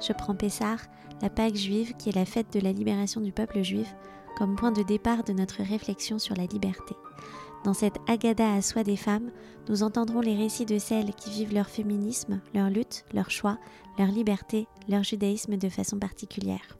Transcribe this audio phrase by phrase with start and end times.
[0.00, 0.78] Je prends Pessar,
[1.22, 3.94] la Pâque juive, qui est la fête de la libération du peuple juif,
[4.36, 6.94] comme point de départ de notre réflexion sur la liberté.
[7.64, 9.30] Dans cette Agada à soi des femmes,
[9.68, 13.58] nous entendrons les récits de celles qui vivent leur féminisme, leur lutte, leur choix,
[13.98, 16.78] leur liberté, leur judaïsme de façon particulière.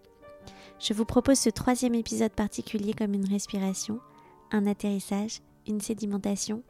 [0.79, 4.01] Je vous propose ce troisième épisode particulier comme une respiration,
[4.51, 6.63] un atterrissage, une sédimentation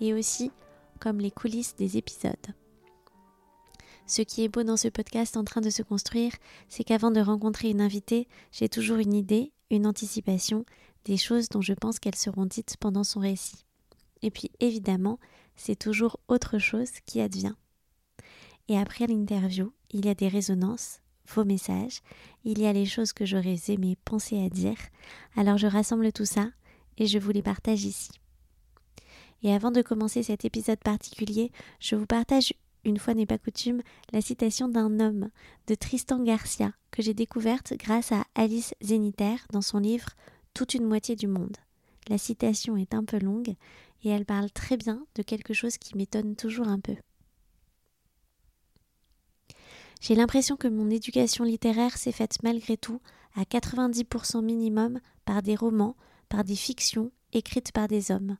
[0.00, 0.52] et aussi
[1.00, 2.54] comme les coulisses des épisodes.
[4.08, 6.32] Ce qui est beau dans ce podcast en train de se construire,
[6.70, 10.64] c'est qu'avant de rencontrer une invitée, j'ai toujours une idée, une anticipation,
[11.04, 13.66] des choses dont je pense qu'elles seront dites pendant son récit.
[14.22, 15.18] Et puis évidemment,
[15.56, 17.54] c'est toujours autre chose qui advient.
[18.68, 22.00] Et après l'interview, il y a des résonances, vos messages,
[22.44, 24.78] il y a les choses que j'aurais aimé penser à dire,
[25.36, 26.48] alors je rassemble tout ça
[26.96, 28.10] et je vous les partage ici.
[29.42, 32.54] Et avant de commencer cet épisode particulier, je vous partage
[32.88, 35.28] une fois n'est pas coutume, la citation d'un homme
[35.66, 40.08] de Tristan Garcia que j'ai découverte grâce à Alice Zéniter dans son livre
[40.54, 41.56] Toute une moitié du monde.
[42.08, 43.54] La citation est un peu longue
[44.02, 46.96] et elle parle très bien de quelque chose qui m'étonne toujours un peu.
[50.00, 53.02] J'ai l'impression que mon éducation littéraire s'est faite malgré tout
[53.36, 55.96] à 90% minimum par des romans,
[56.30, 58.38] par des fictions écrites par des hommes.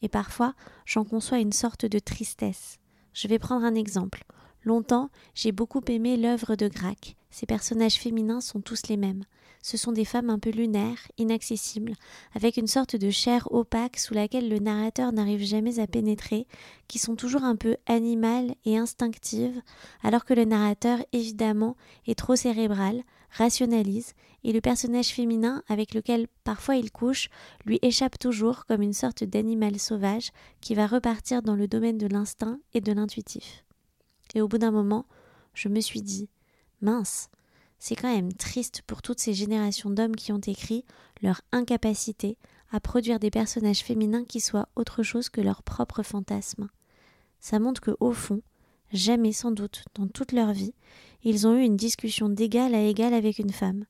[0.00, 0.54] Et parfois,
[0.86, 2.78] j'en conçois une sorte de tristesse.
[3.12, 4.24] Je vais prendre un exemple.
[4.64, 7.16] Longtemps, j'ai beaucoup aimé l'œuvre de Grac.
[7.30, 9.24] Ses personnages féminins sont tous les mêmes.
[9.62, 11.94] Ce sont des femmes un peu lunaires, inaccessibles,
[12.34, 16.46] avec une sorte de chair opaque sous laquelle le narrateur n'arrive jamais à pénétrer,
[16.88, 19.60] qui sont toujours un peu animales et instinctives,
[20.02, 26.26] alors que le narrateur, évidemment, est trop cérébral, rationalise, et le personnage féminin avec lequel
[26.44, 27.28] parfois il couche
[27.66, 30.30] lui échappe toujours comme une sorte d'animal sauvage
[30.60, 33.64] qui va repartir dans le domaine de l'instinct et de l'intuitif.
[34.34, 35.06] Et au bout d'un moment,
[35.54, 36.28] je me suis dit
[36.80, 37.28] mince,
[37.78, 40.84] c'est quand même triste pour toutes ces générations d'hommes qui ont écrit
[41.22, 42.36] leur incapacité
[42.72, 46.68] à produire des personnages féminins qui soient autre chose que leur propre fantasme.
[47.40, 48.42] Ça montre que, au fond,
[48.92, 50.74] jamais sans doute dans toute leur vie,
[51.22, 53.84] ils ont eu une discussion d'égal à égal avec une femme,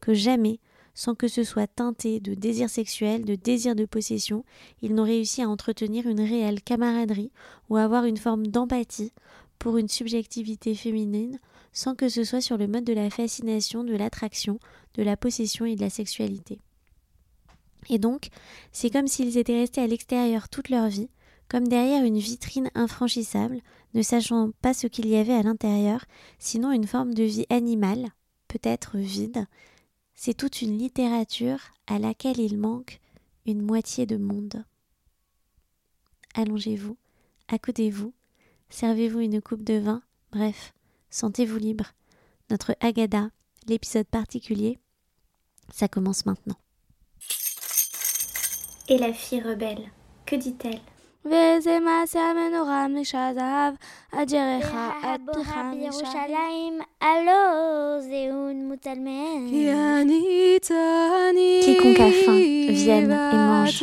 [0.00, 0.58] que jamais,
[0.94, 4.44] sans que ce soit teinté de désir sexuel, de désir de possession,
[4.82, 7.32] ils n'ont réussi à entretenir une réelle camaraderie
[7.68, 9.12] ou avoir une forme d'empathie
[9.58, 11.38] pour une subjectivité féminine
[11.72, 14.60] sans que ce soit sur le mode de la fascination, de l'attraction,
[14.94, 16.60] de la possession et de la sexualité.
[17.90, 18.28] Et donc,
[18.72, 21.10] c'est comme s'ils étaient restés à l'extérieur toute leur vie,
[21.48, 23.60] comme derrière une vitrine infranchissable,
[23.94, 26.04] ne sachant pas ce qu'il y avait à l'intérieur,
[26.38, 28.10] sinon une forme de vie animale,
[28.48, 29.46] peut-être vide.
[30.14, 33.00] C'est toute une littérature à laquelle il manque
[33.46, 34.64] une moitié de monde.
[36.34, 36.96] Allongez-vous,
[37.48, 38.12] accoudez-vous,
[38.68, 40.74] servez-vous une coupe de vin, bref,
[41.14, 41.92] Sentez-vous libre.
[42.50, 43.28] Notre Agada,
[43.68, 44.80] l'épisode particulier,
[45.72, 46.56] ça commence maintenant.
[48.88, 49.92] Et la fille rebelle,
[50.26, 50.80] que dit-elle?
[61.62, 62.36] Quiconque a faim
[62.68, 63.82] vienne et mange.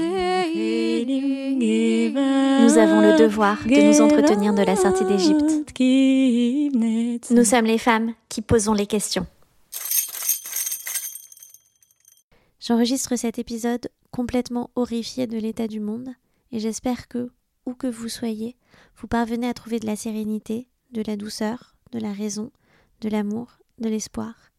[2.62, 5.52] Nous avons le devoir de nous entretenir de la sortie d'Égypte.
[7.32, 9.26] Nous sommes les femmes qui posons les questions.
[12.60, 16.10] J'enregistre cet épisode complètement horrifié de l'état du monde
[16.52, 17.32] et j'espère que,
[17.66, 18.56] où que vous soyez,
[18.98, 22.52] vous parvenez à trouver de la sérénité, de la douceur, de la raison,
[23.02, 24.52] de l'amour, de l'espoir.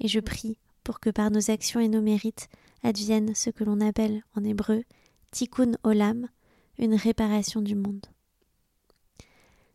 [0.00, 2.48] Et je prie pour que par nos actions et nos mérites
[2.82, 4.84] advienne ce que l'on appelle en hébreu
[5.30, 6.28] tikkun olam,
[6.78, 8.06] une réparation du monde.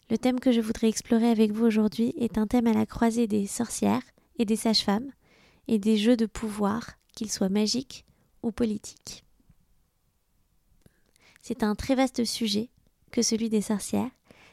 [0.10, 3.28] Le thème que je voudrais explorer avec vous aujourd'hui est un thème à la croisée
[3.28, 4.04] des sorcières
[4.38, 5.12] et des sages-femmes
[5.68, 8.06] et des jeux de pouvoir, qu'ils soient magiques
[8.44, 9.25] ou politiques.
[11.48, 12.70] C'est un très vaste sujet
[13.12, 14.10] que celui des sorcières,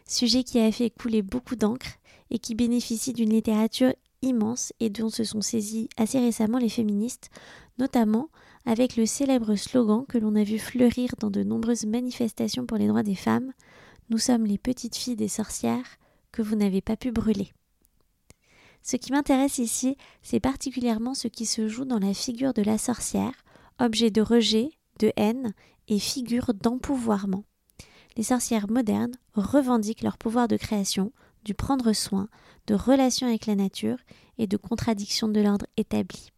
[0.06, 1.96] sujet qui a fait couler beaucoup d'encre
[2.28, 7.30] et qui bénéficie d'une littérature immense et dont se sont saisis assez récemment les féministes,
[7.78, 8.28] notamment
[8.66, 12.88] avec le célèbre slogan que l'on a vu fleurir dans de nombreuses manifestations pour les
[12.88, 13.54] droits des femmes
[14.10, 15.96] Nous sommes les petites filles des sorcières
[16.30, 17.54] que vous n'avez pas pu brûler.
[18.82, 22.76] Ce qui m'intéresse ici, c'est particulièrement ce qui se joue dans la figure de la
[22.76, 23.32] sorcière,
[23.78, 25.54] objet de rejet, de haine
[25.88, 27.44] et figure d'empouvoirment.
[28.16, 31.12] Les sorcières modernes revendiquent leur pouvoir de création,
[31.44, 32.28] du prendre soin,
[32.66, 33.98] de relation avec la nature
[34.38, 36.30] et de contradiction de l'ordre établi.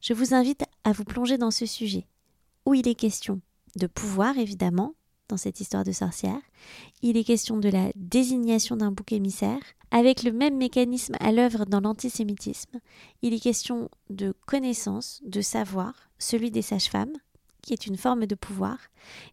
[0.00, 2.06] Je vous invite à vous plonger dans ce sujet,
[2.64, 3.40] où il est question
[3.76, 4.94] de pouvoir évidemment,
[5.28, 6.40] dans cette histoire de sorcière,
[7.02, 9.60] il est question de la désignation d'un bouc émissaire,
[9.90, 12.78] avec le même mécanisme à l'œuvre dans l'antisémitisme,
[13.22, 17.12] il est question de connaissance, de savoir, celui des sages-femmes,
[17.66, 18.78] qui est une forme de pouvoir,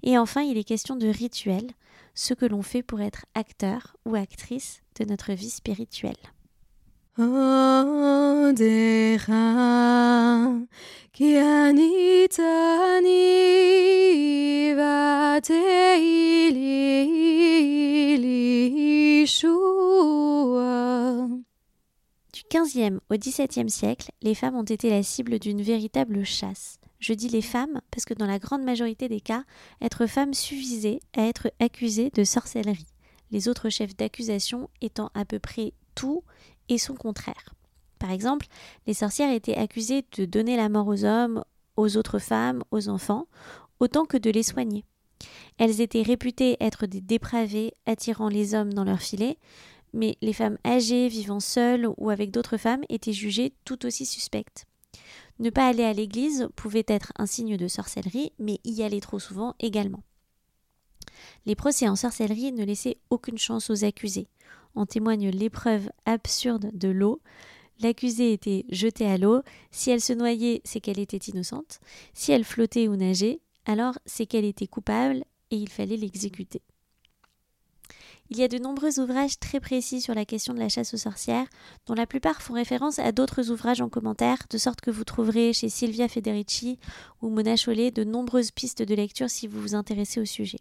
[0.01, 1.69] et enfin il est question de rituel,
[2.15, 6.18] ce que l'on fait pour être acteur ou actrice de notre vie spirituelle.
[22.33, 26.80] Du XVe au XVIIe siècle, les femmes ont été la cible d'une véritable chasse.
[27.04, 29.44] Je dis les femmes parce que dans la grande majorité des cas,
[29.82, 32.88] être femme suffisait à être accusée de sorcellerie,
[33.30, 36.24] les autres chefs d'accusation étant à peu près tout
[36.70, 37.56] et son contraire.
[38.00, 38.46] Par exemple,
[38.88, 41.44] les sorcières étaient accusées de donner la mort aux hommes,
[41.76, 43.28] aux autres femmes, aux enfants,
[43.82, 44.86] autant que de les soigner.
[45.58, 49.38] Elles étaient réputées être des dépravées attirant les hommes dans leur filet,
[49.92, 54.68] mais les femmes âgées vivant seules ou avec d'autres femmes étaient jugées tout aussi suspectes.
[55.39, 59.19] Ne pas aller à l'église pouvait être un signe de sorcellerie, mais y aller trop
[59.19, 60.03] souvent également.
[61.45, 64.27] Les procès en sorcellerie ne laissaient aucune chance aux accusés.
[64.75, 67.21] En témoigne l'épreuve absurde de l'eau.
[67.80, 69.41] L'accusée était jetée à l'eau.
[69.71, 71.80] Si elle se noyait, c'est qu'elle était innocente.
[72.13, 76.62] Si elle flottait ou nageait, alors c'est qu'elle était coupable et il fallait l'exécuter.
[78.30, 80.97] Il y a de nombreux ouvrages très précis sur la question de la chasse aux
[80.97, 81.47] sorcières,
[81.85, 85.53] dont la plupart font référence à d'autres ouvrages en commentaire, de sorte que vous trouverez
[85.53, 86.80] chez Silvia Federici
[87.21, 90.59] ou Mona Chollet de nombreuses pistes de lecture si vous vous intéressez au sujet.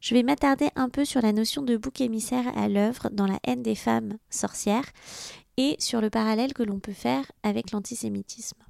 [0.00, 3.40] Je vais m'attarder un peu sur la notion de bouc émissaire à l'œuvre dans la
[3.44, 4.90] haine des femmes sorcières
[5.56, 8.65] et sur le parallèle que l'on peut faire avec l'antisémitisme.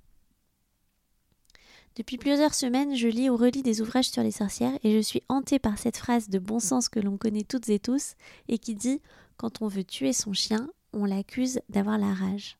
[1.96, 5.22] Depuis plusieurs semaines, je lis ou relis des ouvrages sur les sorcières et je suis
[5.30, 8.16] hantée par cette phrase de bon sens que l'on connaît toutes et tous
[8.48, 9.00] et qui dit
[9.38, 12.58] Quand on veut tuer son chien, on l'accuse d'avoir la rage.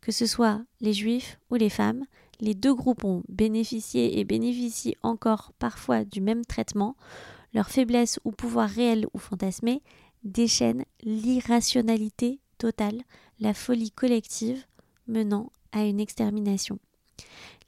[0.00, 2.04] Que ce soit les juifs ou les femmes,
[2.38, 6.94] les deux groupes ont bénéficié et bénéficient encore parfois du même traitement.
[7.54, 9.82] Leur faiblesse ou pouvoir réel ou fantasmé
[10.22, 13.02] déchaîne l'irrationalité totale,
[13.40, 14.66] la folie collective
[15.08, 16.78] menant à une extermination.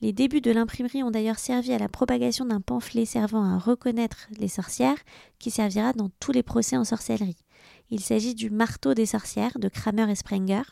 [0.00, 4.29] Les débuts de l'imprimerie ont d'ailleurs servi à la propagation d'un pamphlet servant à reconnaître
[4.38, 4.99] les sorcières,
[5.38, 7.37] qui servira dans tous les procès en sorcellerie.
[7.91, 10.62] Il s'agit du Marteau des sorcières de Kramer et Sprenger.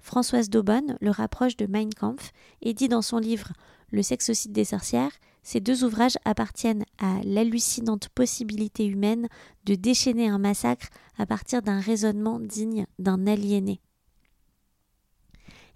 [0.00, 3.52] Françoise Daubonne le rapproche de Mein Kampf et dit dans son livre
[3.90, 5.12] Le sexocide des sorcières
[5.42, 9.28] ces deux ouvrages appartiennent à l'hallucinante possibilité humaine
[9.64, 10.88] de déchaîner un massacre
[11.18, 13.80] à partir d'un raisonnement digne d'un aliéné.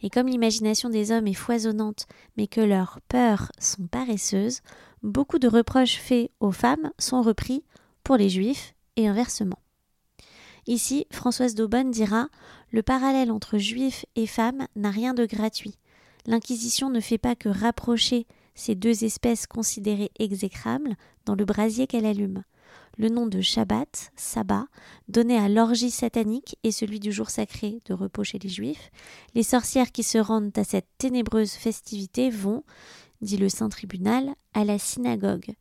[0.03, 4.61] Et comme l'imagination des hommes est foisonnante, mais que leurs peurs sont paresseuses,
[5.03, 7.65] beaucoup de reproches faits aux femmes sont repris
[8.05, 9.59] pour les juifs et inversement.
[10.67, 12.29] Ici, Françoise Daubonne dira
[12.71, 15.75] Le parallèle entre juifs et femmes n'a rien de gratuit.
[16.27, 22.07] L'Inquisition ne fait pas que rapprocher ces deux espèces considérées exécrables dans le brasier qu'elle
[22.07, 22.43] allume
[22.97, 24.67] le nom de Shabbat, sabbat,
[25.09, 28.91] donné à l'orgie satanique et celui du jour sacré de repos chez les Juifs.
[29.35, 32.65] Les sorcières qui se rendent à cette ténébreuse festivité vont,
[33.21, 35.55] dit le Saint Tribunal, à la synagogue.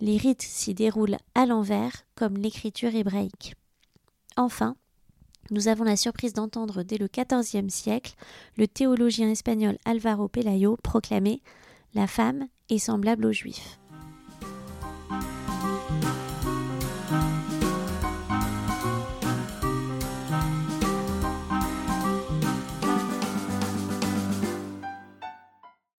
[0.00, 3.54] Les rites s'y déroulent à l'envers, comme l'écriture hébraïque.
[4.36, 4.76] Enfin,
[5.50, 8.14] nous avons la surprise d'entendre dès le XIVe siècle
[8.56, 11.40] le théologien espagnol Alvaro Pelayo proclamer
[11.94, 13.78] La femme est semblable aux Juifs.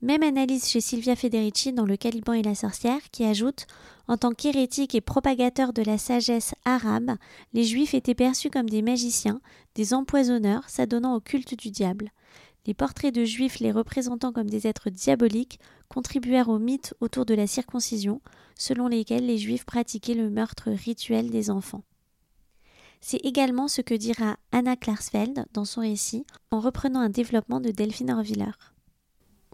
[0.08, 3.68] Même analyse chez Silvia Federici dans Le Caliban et la sorcière, qui ajoute
[4.08, 7.18] En tant qu'hérétiques et propagateurs de la sagesse arabe,
[7.52, 9.42] les juifs étaient perçus comme des magiciens,
[9.76, 12.14] des empoisonneurs s'adonnant au culte du diable.
[12.66, 15.60] Les portraits de juifs les représentant comme des êtres diaboliques
[15.90, 18.22] contribuèrent au mythe autour de la circoncision,
[18.58, 21.84] selon lesquels les juifs pratiquaient le meurtre rituel des enfants.
[23.02, 27.72] C'est également ce que dira Anna Klarsfeld dans son récit en reprenant un développement de
[27.72, 28.54] Delphine Orviller.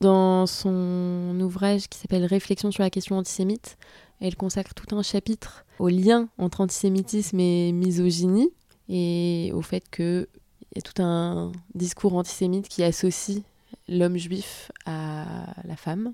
[0.02, 3.78] Dans son ouvrage qui s'appelle Réflexion sur la question antisémite,
[4.20, 8.50] elle consacre tout un chapitre au lien entre antisémitisme et misogynie
[8.90, 10.28] et au fait que
[10.72, 13.44] il y a tout un discours antisémite qui associe
[13.88, 16.14] l'homme juif à la femme.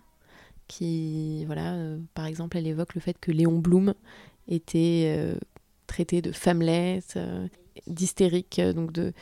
[0.68, 1.76] Qui, voilà,
[2.14, 3.94] par exemple, elle évoque le fait que Léon Blum
[4.48, 5.36] était
[5.88, 7.18] traité de femmelette,
[7.88, 9.14] d'hystérique, donc de,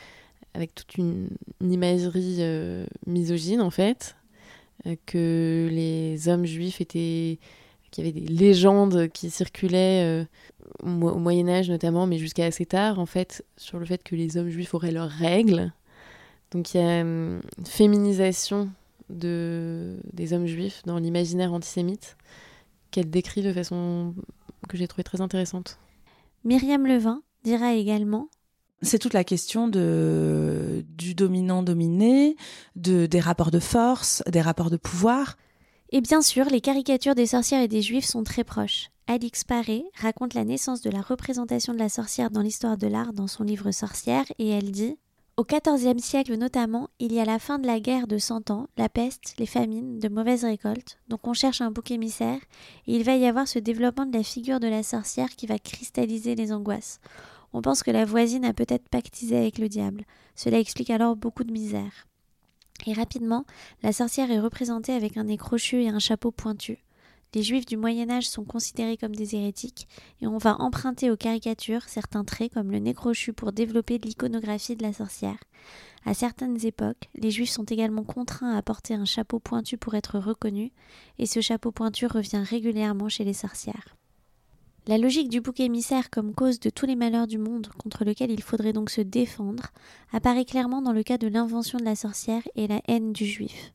[0.54, 1.28] avec toute une,
[1.60, 2.42] imagerie
[3.06, 4.16] misogyne en fait,
[5.06, 7.38] que les hommes juifs étaient
[7.90, 10.26] qu'il y avait des légendes qui circulaient
[10.82, 14.36] au Moyen Âge notamment, mais jusqu'à assez tard, en fait, sur le fait que les
[14.36, 15.72] hommes juifs auraient leurs règles.
[16.50, 18.68] Donc il y a une féminisation
[19.10, 22.16] de, des hommes juifs dans l'imaginaire antisémite
[22.90, 24.14] qu'elle décrit de façon
[24.68, 25.78] que j'ai trouvé très intéressante.
[26.44, 28.28] Myriam Levin dira également
[28.82, 32.36] c'est toute la question de, du dominant-dominé,
[32.76, 35.36] de, des rapports de force, des rapports de pouvoir.
[35.90, 38.90] Et bien sûr, les caricatures des sorcières et des juifs sont très proches.
[39.06, 43.14] Alix Paré raconte la naissance de la représentation de la sorcière dans l'histoire de l'art
[43.14, 44.98] dans son livre Sorcière et elle dit
[45.38, 48.68] Au XIVe siècle notamment, il y a la fin de la guerre de Cent Ans,
[48.76, 52.40] la peste, les famines, de mauvaises récoltes, donc on cherche un bouc émissaire
[52.86, 55.58] et il va y avoir ce développement de la figure de la sorcière qui va
[55.58, 57.00] cristalliser les angoisses.
[57.52, 60.04] On pense que la voisine a peut-être pactisé avec le diable.
[60.34, 62.06] Cela explique alors beaucoup de misère.
[62.86, 63.44] Et rapidement,
[63.82, 66.84] la sorcière est représentée avec un nez crochu et un chapeau pointu.
[67.34, 69.86] Les juifs du Moyen Âge sont considérés comme des hérétiques
[70.22, 74.76] et on va emprunter aux caricatures certains traits comme le nez crochu pour développer l'iconographie
[74.76, 75.36] de la sorcière.
[76.06, 80.18] À certaines époques, les juifs sont également contraints à porter un chapeau pointu pour être
[80.18, 80.70] reconnus
[81.18, 83.97] et ce chapeau pointu revient régulièrement chez les sorcières.
[84.88, 88.30] La logique du bouc émissaire comme cause de tous les malheurs du monde contre lequel
[88.30, 89.66] il faudrait donc se défendre
[90.12, 93.74] apparaît clairement dans le cas de l'invention de la sorcière et la haine du juif.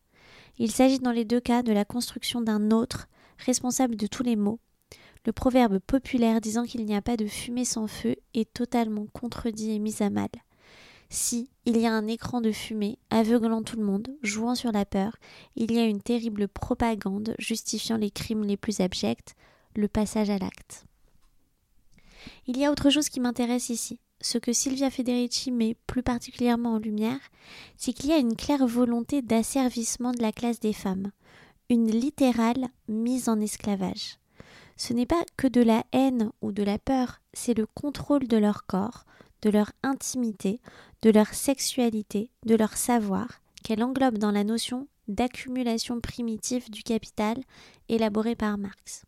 [0.57, 4.35] Il s'agit dans les deux cas de la construction d'un autre responsable de tous les
[4.35, 4.57] maux.
[5.27, 9.69] Le proverbe populaire disant qu'il n'y a pas de fumée sans feu est totalement contredit
[9.69, 10.29] et mis à mal.
[11.11, 14.83] Si il y a un écran de fumée aveuglant tout le monde, jouant sur la
[14.83, 15.17] peur,
[15.57, 19.35] il y a une terrible propagande justifiant les crimes les plus abjects,
[19.75, 20.87] le passage à l'acte.
[22.47, 23.99] Il y a autre chose qui m'intéresse ici.
[24.21, 27.19] Ce que Silvia Federici met plus particulièrement en lumière,
[27.77, 31.11] c'est qu'il y a une claire volonté d'asservissement de la classe des femmes
[31.69, 34.17] une littérale mise en esclavage.
[34.77, 38.37] Ce n'est pas que de la haine ou de la peur, c'est le contrôle de
[38.37, 39.05] leur corps,
[39.41, 40.59] de leur intimité,
[41.01, 47.37] de leur sexualité, de leur savoir, qu'elle englobe dans la notion d'accumulation primitive du capital
[47.89, 49.03] élaborée par Marx.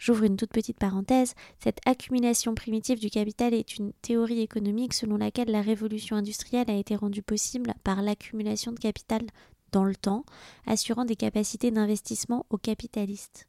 [0.00, 5.18] J'ouvre une toute petite parenthèse, cette accumulation primitive du capital est une théorie économique selon
[5.18, 9.20] laquelle la révolution industrielle a été rendue possible par l'accumulation de capital
[9.72, 10.24] dans le temps,
[10.66, 13.46] assurant des capacités d'investissement aux capitalistes.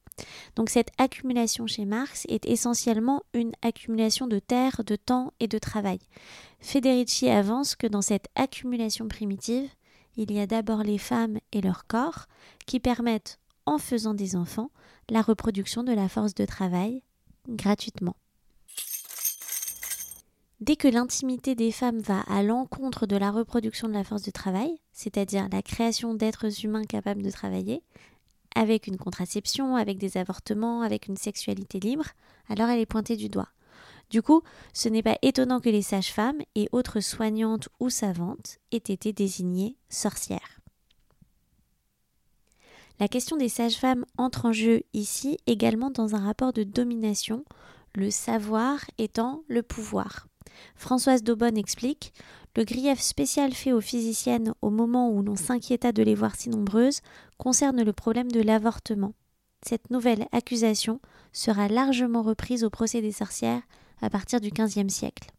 [0.57, 5.57] Donc cette accumulation chez Marx est essentiellement une accumulation de terre, de temps et de
[5.57, 5.99] travail.
[6.59, 9.69] Federici avance que dans cette accumulation primitive,
[10.17, 12.25] il y a d'abord les femmes et leur corps
[12.65, 14.69] qui permettent, en faisant des enfants,
[15.11, 17.03] la reproduction de la force de travail
[17.49, 18.15] gratuitement.
[20.61, 24.31] Dès que l'intimité des femmes va à l'encontre de la reproduction de la force de
[24.31, 27.83] travail, c'est-à-dire la création d'êtres humains capables de travailler,
[28.55, 32.05] avec une contraception, avec des avortements, avec une sexualité libre,
[32.47, 33.49] alors elle est pointée du doigt.
[34.11, 38.77] Du coup, ce n'est pas étonnant que les sages-femmes et autres soignantes ou savantes aient
[38.77, 40.60] été désignées sorcières.
[43.01, 47.43] La question des sages-femmes entre en jeu ici également dans un rapport de domination,
[47.95, 50.27] le savoir étant le pouvoir.
[50.75, 52.13] Françoise Daubonne explique
[52.55, 56.49] Le grief spécial fait aux physiciennes au moment où l'on s'inquiéta de les voir si
[56.49, 57.01] nombreuses
[57.39, 59.15] concerne le problème de l'avortement.
[59.67, 61.01] Cette nouvelle accusation
[61.33, 63.63] sera largement reprise au procès des sorcières
[64.03, 65.31] à partir du XVe siècle.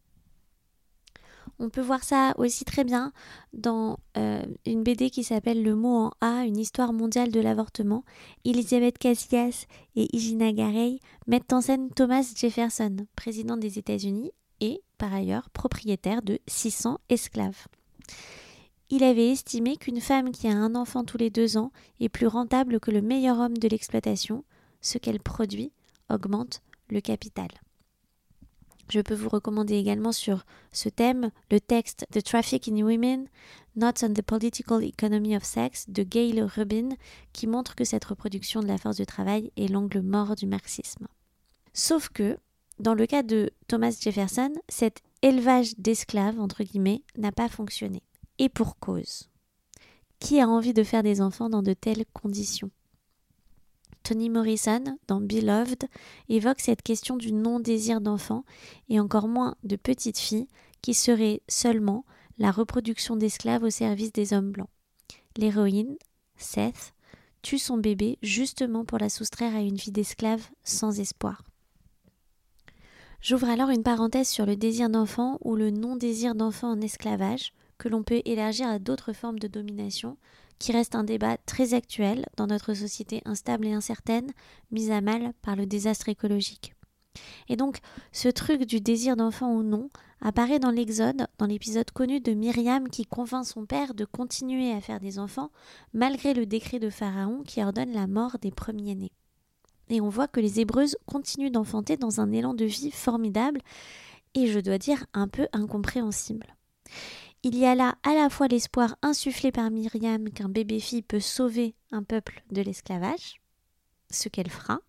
[1.59, 3.13] On peut voir ça aussi très bien
[3.53, 8.03] dans euh, une BD qui s'appelle Le mot en A, une histoire mondiale de l'avortement.
[8.43, 14.31] Elisabeth Casillas et Igina Garey mettent en scène Thomas Jefferson, président des États-Unis,
[14.61, 17.67] et par ailleurs propriétaire de 600 esclaves.
[18.89, 22.27] Il avait estimé qu'une femme qui a un enfant tous les deux ans est plus
[22.27, 24.43] rentable que le meilleur homme de l'exploitation,
[24.81, 25.71] ce qu'elle produit
[26.09, 27.47] augmente le capital.
[28.89, 33.27] Je peux vous recommander également sur ce thème le texte The Traffic in Women,
[33.75, 36.89] Notes on the Political Economy of Sex de Gail Rubin,
[37.31, 41.07] qui montre que cette reproduction de la force du travail est l'angle mort du marxisme.
[41.73, 42.37] Sauf que,
[42.79, 46.63] dans le cas de Thomas Jefferson, cet élevage d'esclaves, entre
[47.17, 48.03] n'a pas fonctionné.
[48.37, 49.29] Et pour cause.
[50.19, 52.69] Qui a envie de faire des enfants dans de telles conditions?
[54.03, 55.85] Toni Morrison, dans Beloved,
[56.29, 58.43] évoque cette question du non-désir d'enfant
[58.89, 60.47] et encore moins de petites filles
[60.81, 62.05] qui seraient seulement
[62.37, 64.69] la reproduction d'esclaves au service des hommes blancs.
[65.37, 65.95] L'héroïne,
[66.35, 66.93] Seth,
[67.41, 71.43] tue son bébé justement pour la soustraire à une vie d'esclave sans espoir.
[73.21, 77.87] J'ouvre alors une parenthèse sur le désir d'enfant ou le non-désir d'enfant en esclavage, que
[77.87, 80.17] l'on peut élargir à d'autres formes de domination,
[80.63, 84.31] qui reste un débat très actuel dans notre société instable et incertaine,
[84.71, 86.73] mise à mal par le désastre écologique.
[87.49, 87.79] Et donc,
[88.13, 89.89] ce truc du désir d'enfant ou non
[90.21, 94.79] apparaît dans l'Exode, dans l'épisode connu de Myriam qui convainc son père de continuer à
[94.79, 95.51] faire des enfants,
[95.91, 99.11] malgré le décret de Pharaon qui ordonne la mort des premiers-nés.
[99.89, 103.59] Et on voit que les Hébreuses continuent d'enfanter dans un élan de vie formidable
[104.33, 106.55] et je dois dire un peu incompréhensible.
[107.45, 111.75] Il y a là à la fois l'espoir insufflé par Myriam qu'un bébé-fille peut sauver
[111.91, 113.41] un peuple de l'esclavage,
[114.09, 114.79] ce qu'elle fera,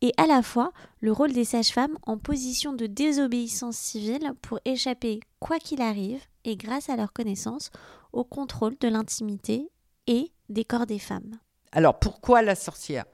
[0.00, 5.20] et à la fois le rôle des sages-femmes en position de désobéissance civile pour échapper,
[5.40, 7.70] quoi qu'il arrive, et grâce à leur connaissance,
[8.14, 9.68] au contrôle de l'intimité
[10.06, 11.38] et des corps des femmes.
[11.70, 13.04] Alors pourquoi la sorcière?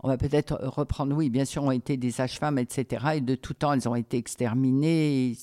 [0.00, 3.14] On va peut-être reprendre, oui, bien sûr, ont été des sages-femmes, etc.
[3.14, 5.34] Et de tout temps, elles ont été exterminées.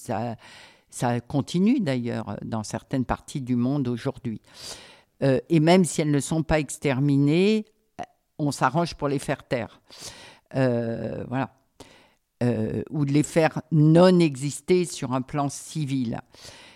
[0.94, 4.40] Ça continue d'ailleurs dans certaines parties du monde aujourd'hui.
[5.24, 7.66] Euh, et même si elles ne sont pas exterminées,
[8.38, 9.82] on s'arrange pour les faire taire.
[10.56, 11.56] Euh, voilà.
[12.44, 16.22] Euh, ou de les faire non exister sur un plan civil.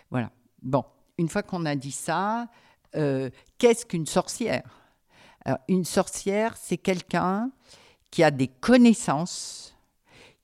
[0.09, 0.31] Voilà.
[0.63, 0.83] Bon,
[1.19, 2.47] une fois qu'on a dit ça,
[2.93, 4.81] qu'est-ce qu'une sorcière?
[5.67, 7.51] Une sorcière, c'est quelqu'un
[8.09, 9.76] qui a des connaissances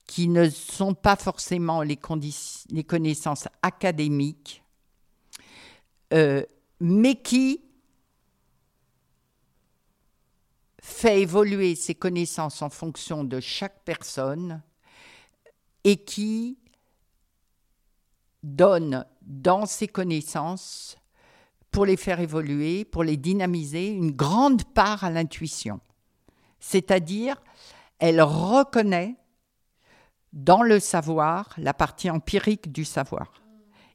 [0.06, 4.62] qui ne sont pas forcément les, connaissances académiques,
[6.12, 6.44] euh,
[6.80, 7.62] mais qui
[10.82, 14.62] fait évoluer ses connaissances en fonction de chaque personne
[15.82, 16.58] et qui
[18.42, 20.98] donne dans ses connaissances,
[21.70, 25.80] pour les faire évoluer, pour les dynamiser, une grande part à l'intuition.
[26.60, 27.42] C'est-à-dire,
[27.98, 29.16] elle reconnaît
[30.34, 33.32] dans le savoir la partie empirique du savoir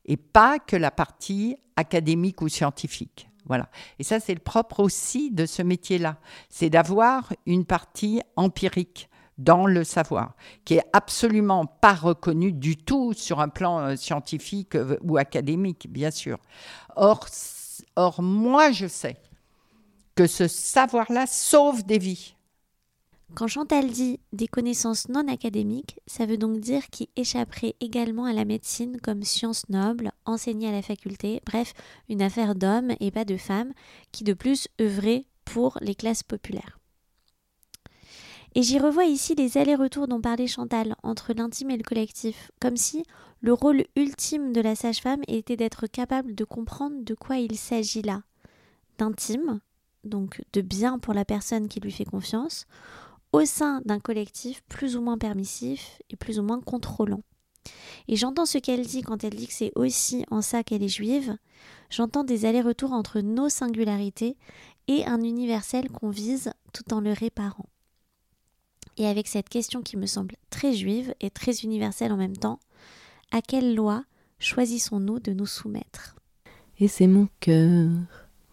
[0.06, 3.30] et pas que la partie académique ou scientifique.
[3.46, 3.70] Voilà.
[4.00, 6.18] Et ça, c'est le propre aussi de ce métier-là.
[6.50, 10.34] C'est d'avoir une partie empirique dans le savoir,
[10.66, 15.88] qui est absolument pas reconnue du tout sur un plan euh, scientifique euh, ou académique,
[15.90, 16.38] bien sûr.
[16.98, 17.26] Or,
[17.96, 19.16] or moi, je sais
[20.16, 22.36] que ce savoir-là sauve des vies.
[23.36, 28.34] Quand Chantal dit des connaissances non académiques, ça veut donc dire qu'il échapperait également à
[28.34, 31.74] la médecine comme science noble, enseignée à la faculté, bref,
[32.10, 33.72] une affaire d'hommes et pas de femmes,
[34.12, 36.80] qui de plus œuvraient pour les classes populaires.
[38.56, 42.78] Et j'y revois ici les allers-retours dont parlait Chantal entre l'intime et le collectif, comme
[42.78, 43.04] si
[43.42, 48.02] le rôle ultime de la sage-femme était d'être capable de comprendre de quoi il s'agit
[48.02, 48.24] là.
[48.98, 49.62] D'intime,
[50.04, 52.66] donc de bien pour la personne qui lui fait confiance,
[53.32, 57.22] au sein d'un collectif plus ou moins permissif et plus ou moins contrôlant.
[58.08, 60.88] Et j'entends ce qu'elle dit quand elle dit que c'est aussi en ça qu'elle est
[60.88, 61.38] juive.
[61.90, 64.38] J'entends des allers-retours entre nos singularités
[64.88, 67.70] et un universel qu'on vise tout en le réparant.
[68.98, 72.60] Et avec cette question qui me semble très juive et très universelle en même temps,
[73.32, 74.04] à quelle loi
[74.40, 76.16] choisissons-nous de nous soumettre?
[76.80, 77.90] Et c'est mon cœur,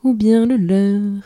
[0.03, 1.23] ou bien le leur,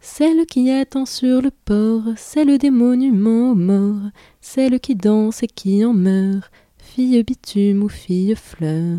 [0.00, 5.48] celle qui attend sur le port, celle des monuments aux morts, celle qui danse et
[5.48, 8.98] qui en meurt, fille bitume ou fille fleur.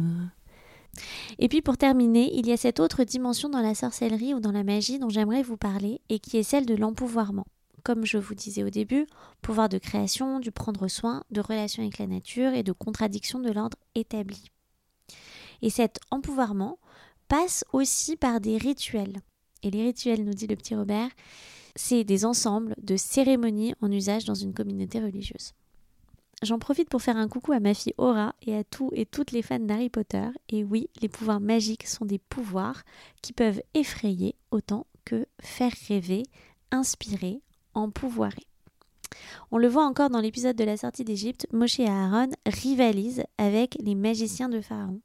[1.37, 4.51] Et puis pour terminer, il y a cette autre dimension dans la sorcellerie ou dans
[4.51, 7.45] la magie dont j'aimerais vous parler et qui est celle de l'empouvoirment.
[7.83, 9.07] Comme je vous disais au début,
[9.41, 13.51] pouvoir de création, du prendre soin, de relation avec la nature et de contradiction de
[13.51, 14.51] l'ordre établi.
[15.61, 16.77] Et cet empouvoirment
[17.29, 19.21] passe aussi par des rituels.
[19.63, 21.09] Et les rituels, nous dit le petit Robert,
[21.75, 25.53] c'est des ensembles de cérémonies en usage dans une communauté religieuse.
[26.41, 29.31] J'en profite pour faire un coucou à ma fille Aura et à tous et toutes
[29.31, 30.27] les fans d'Harry Potter.
[30.47, 32.83] Et oui, les pouvoirs magiques sont des pouvoirs
[33.21, 36.23] qui peuvent effrayer autant que faire rêver,
[36.71, 37.41] inspirer,
[37.73, 38.45] empouvoirer.
[39.51, 43.75] On le voit encore dans l'épisode de la sortie d'Égypte, Moshe et Aaron rivalisent avec
[43.81, 45.01] les magiciens de Pharaon.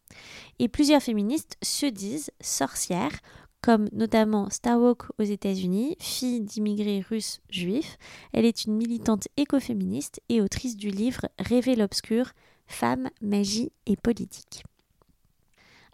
[0.59, 3.19] Et plusieurs féministes se disent sorcières
[3.65, 7.97] comme notamment Starwalk aux États-Unis, fille d'immigrés russes juifs.
[8.35, 12.33] Elle est une militante écoféministe et autrice du livre Rêver l'obscur,
[12.67, 14.65] Femmes, magie et politique.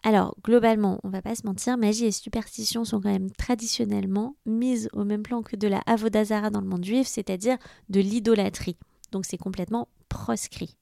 [0.03, 4.89] Alors, globalement, on va pas se mentir, magie et superstition sont quand même traditionnellement mises
[4.91, 7.57] au même plan que de la avodazara dans le monde juif, c'est-à-dire
[7.87, 8.75] de l'idolâtrie.
[9.13, 10.75] Donc c'est complètement proscrit.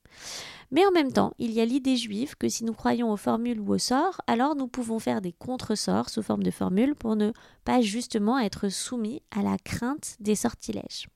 [0.71, 3.59] Mais en même temps, il y a l'idée juive que si nous croyons aux formules
[3.59, 7.31] ou aux sorts, alors nous pouvons faire des contre-sorts sous forme de formules pour ne
[7.63, 11.07] pas justement être soumis à la crainte des sortilèges.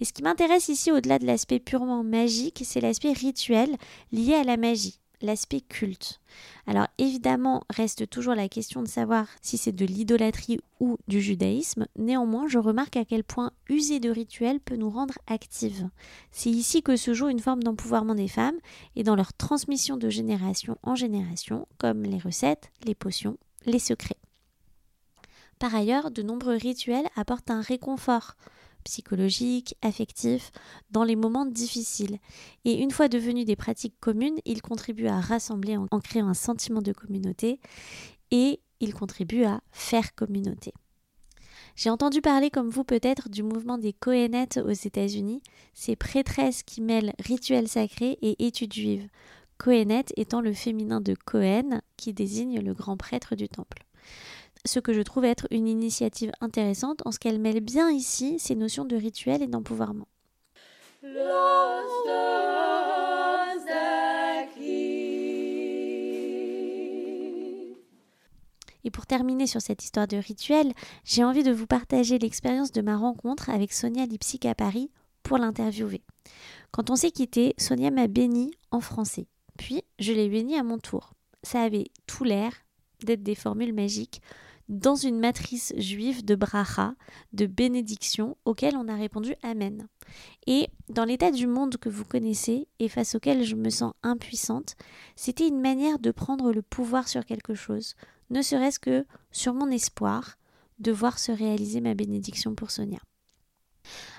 [0.00, 3.76] Et ce qui m'intéresse ici, au-delà de l'aspect purement magique, c'est l'aspect rituel
[4.12, 6.20] lié à la magie l'aspect culte.
[6.66, 11.86] Alors évidemment, reste toujours la question de savoir si c'est de l'idolâtrie ou du judaïsme.
[11.96, 15.88] Néanmoins, je remarque à quel point user de rituels peut nous rendre actives.
[16.30, 18.58] C'est ici que se joue une forme d'empouvoirment des femmes
[18.96, 24.18] et dans leur transmission de génération en génération, comme les recettes, les potions, les secrets.
[25.58, 28.34] Par ailleurs, de nombreux rituels apportent un réconfort
[28.84, 30.52] psychologiques, affectifs,
[30.90, 32.18] dans les moments difficiles.
[32.64, 36.82] Et une fois devenus des pratiques communes, ils contribuent à rassembler en, créant un sentiment
[36.82, 37.60] de communauté
[38.30, 40.72] et ils contribuent à faire communauté.
[41.76, 45.42] J'ai entendu parler, comme vous peut-être, du mouvement des Cohenettes aux États-Unis,
[45.72, 49.08] ces prêtresses qui mêlent rituels sacrés et études juives.
[49.58, 53.84] Cohenet étant le féminin de Cohen, qui désigne le grand prêtre du temple
[54.64, 58.54] ce que je trouve être une initiative intéressante en ce qu'elle mêle bien ici ces
[58.54, 60.06] notions de rituel et d'empouvoirment.
[68.86, 70.72] Et pour terminer sur cette histoire de rituel,
[71.04, 74.90] j'ai envie de vous partager l'expérience de ma rencontre avec Sonia Lipsic à Paris
[75.22, 76.02] pour l'interviewer.
[76.70, 79.26] Quand on s'est quitté, Sonia m'a béni en français.
[79.56, 81.14] Puis je l'ai béni à mon tour.
[81.42, 82.52] Ça avait tout l'air
[83.02, 84.20] d'être des formules magiques
[84.68, 86.94] dans une matrice juive de bracha,
[87.32, 89.88] de bénédiction, auquel on a répondu Amen.
[90.46, 94.76] Et dans l'état du monde que vous connaissez et face auquel je me sens impuissante,
[95.16, 97.94] c'était une manière de prendre le pouvoir sur quelque chose,
[98.30, 100.36] ne serait-ce que sur mon espoir
[100.78, 102.98] de voir se réaliser ma bénédiction pour Sonia.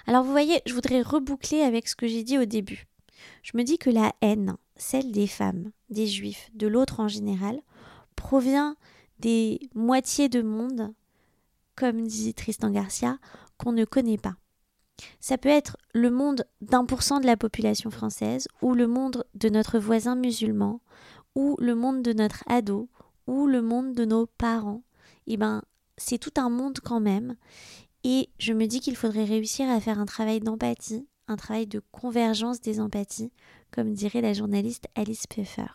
[0.08, 2.86] Alors vous voyez, je voudrais reboucler avec ce que j'ai dit au début.
[3.41, 7.60] Je me dis que la haine, celle des femmes, des juifs, de l'autre en général,
[8.15, 8.75] provient
[9.19, 10.93] des moitiés de monde,
[11.75, 13.17] comme dit Tristan Garcia,
[13.58, 14.36] qu'on ne connaît pas.
[15.19, 19.25] Ça peut être le monde d'un pour cent de la population française, ou le monde
[19.34, 20.82] de notre voisin musulman,
[21.36, 22.89] ou le monde de notre ado,
[23.28, 24.84] ou le monde de nos parents.
[25.28, 25.63] Eh ben,
[25.97, 27.36] c'est tout un monde quand même.
[28.04, 31.82] Et je me dis qu'il faudrait réussir à faire un travail d'empathie, un travail de
[31.91, 33.32] convergence des empathies,
[33.71, 35.73] comme dirait la journaliste Alice Pfeffer.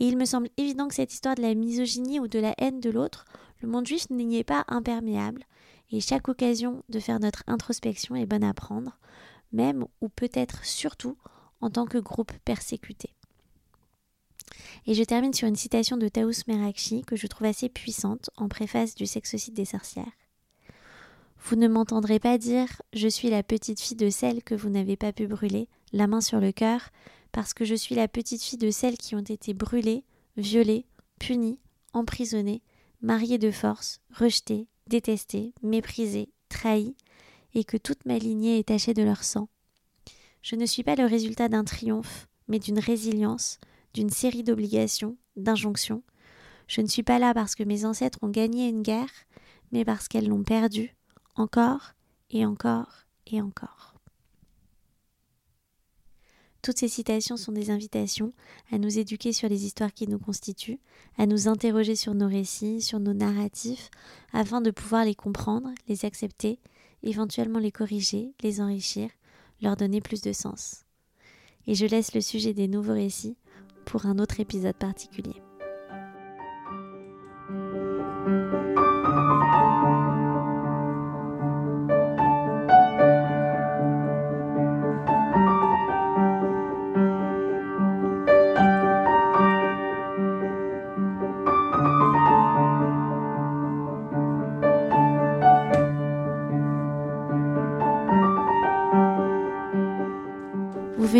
[0.00, 2.80] Et il me semble évident que cette histoire de la misogynie ou de la haine
[2.80, 3.24] de l'autre,
[3.60, 5.44] le monde juif n'y est pas imperméable,
[5.90, 8.98] et chaque occasion de faire notre introspection est bonne à prendre,
[9.52, 11.16] même ou peut-être surtout
[11.60, 13.10] en tant que groupe persécuté.
[14.86, 18.48] Et je termine sur une citation de Taous Merakchi que je trouve assez puissante en
[18.48, 20.12] préface du sexocide des sorcières.
[21.38, 24.96] Vous ne m'entendrez pas dire Je suis la petite fille de celle que vous n'avez
[24.96, 26.90] pas pu brûler, la main sur le cœur,
[27.36, 30.04] parce que je suis la petite fille de celles qui ont été brûlées,
[30.38, 30.86] violées,
[31.20, 31.58] punies,
[31.92, 32.62] emprisonnées,
[33.02, 36.96] mariées de force, rejetées, détestées, méprisées, trahies,
[37.52, 39.50] et que toute ma lignée est tachée de leur sang.
[40.40, 43.58] Je ne suis pas le résultat d'un triomphe, mais d'une résilience,
[43.92, 46.02] d'une série d'obligations, d'injonctions.
[46.68, 49.12] Je ne suis pas là parce que mes ancêtres ont gagné une guerre,
[49.72, 50.96] mais parce qu'elles l'ont perdue,
[51.34, 51.92] encore
[52.30, 53.95] et encore et encore.
[56.66, 58.32] Toutes ces citations sont des invitations
[58.72, 60.80] à nous éduquer sur les histoires qui nous constituent,
[61.16, 63.88] à nous interroger sur nos récits, sur nos narratifs,
[64.32, 66.58] afin de pouvoir les comprendre, les accepter,
[67.04, 69.10] éventuellement les corriger, les enrichir,
[69.62, 70.82] leur donner plus de sens.
[71.68, 73.36] Et je laisse le sujet des nouveaux récits
[73.84, 75.45] pour un autre épisode particulier.